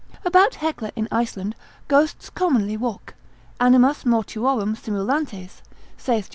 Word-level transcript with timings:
About 0.25 0.55
Hecla, 0.55 0.91
in 0.95 1.07
Iceland, 1.11 1.55
ghosts 1.87 2.31
commonly 2.31 2.75
walk, 2.75 3.13
animas 3.59 4.03
mortuorum 4.03 4.75
simulantes, 4.75 5.61
saith 5.95 6.25
Joh. 6.29 6.29